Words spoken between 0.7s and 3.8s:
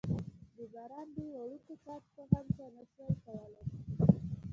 باران دې وړوکو څاڅکو هم څه نه شوای کولای.